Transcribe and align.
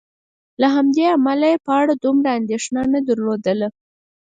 له 0.61 0.67
همدې 0.75 1.05
امله 1.15 1.45
یې 1.51 1.57
په 1.65 1.71
اړه 1.81 1.93
دومره 2.03 2.29
اندېښنه 2.39 2.81
نه 2.93 2.99
درلودله. 3.07 3.67